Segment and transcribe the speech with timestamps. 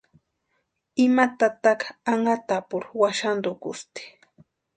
[1.05, 4.03] Ima tataka anhatapurhu waxantukusti.